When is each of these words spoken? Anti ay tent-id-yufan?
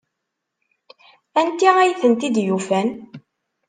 Anti 1.39 1.67
ay 1.77 1.91
tent-id-yufan? 2.01 2.87